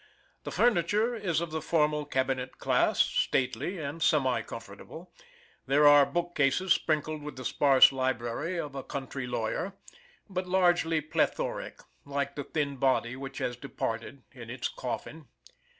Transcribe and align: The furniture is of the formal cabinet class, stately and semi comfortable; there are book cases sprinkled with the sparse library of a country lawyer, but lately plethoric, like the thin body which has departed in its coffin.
The 0.45 0.51
furniture 0.51 1.13
is 1.13 1.41
of 1.41 1.51
the 1.51 1.61
formal 1.61 2.05
cabinet 2.05 2.57
class, 2.57 3.01
stately 3.05 3.77
and 3.77 4.01
semi 4.01 4.41
comfortable; 4.41 5.13
there 5.67 5.87
are 5.87 6.07
book 6.07 6.33
cases 6.33 6.73
sprinkled 6.73 7.21
with 7.21 7.35
the 7.35 7.45
sparse 7.45 7.91
library 7.91 8.59
of 8.59 8.73
a 8.73 8.81
country 8.81 9.27
lawyer, 9.27 9.73
but 10.27 10.47
lately 10.47 11.01
plethoric, 11.01 11.81
like 12.03 12.35
the 12.35 12.43
thin 12.45 12.77
body 12.77 13.15
which 13.15 13.37
has 13.37 13.55
departed 13.55 14.23
in 14.31 14.49
its 14.49 14.69
coffin. 14.69 15.27